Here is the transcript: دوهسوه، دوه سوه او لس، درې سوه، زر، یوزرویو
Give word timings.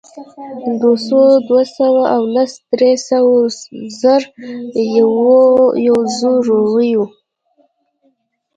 دوهسوه، 0.79 1.27
دوه 1.47 1.63
سوه 1.77 2.03
او 2.15 2.23
لس، 2.35 2.51
درې 2.73 2.93
سوه، 3.07 3.33
زر، 3.99 4.21
یوزرویو 5.87 7.03